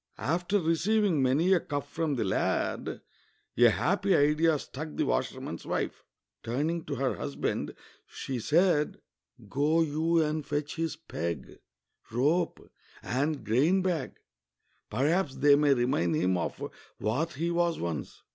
After 0.17 0.59
receiving 0.59 1.21
many 1.21 1.53
a 1.53 1.59
cuff 1.59 1.87
from 1.87 2.15
the 2.15 2.23
lad, 2.23 3.01
a 3.55 3.69
happy 3.69 4.15
idea 4.15 4.57
struck 4.57 4.89
the 4.95 5.05
washerman's 5.05 5.63
wife: 5.63 6.03
turning 6.41 6.85
to 6.85 6.95
her 6.95 7.17
husband 7.17 7.75
she 8.07 8.39
said," 8.39 8.99
Go 9.47 9.81
you 9.83 10.19
and 10.23 10.43
fetch 10.43 10.75
his 10.77 10.95
peg, 10.95 11.59
rope, 12.11 12.71
and 13.03 13.45
grain 13.45 13.83
bag; 13.83 14.15
perhaps 14.89 15.35
they 15.35 15.55
may 15.55 15.75
remind 15.75 16.15
him 16.15 16.35
of 16.35 16.71
what 16.97 17.33
he 17.33 17.51
was 17.51 17.77
once." 17.77 18.23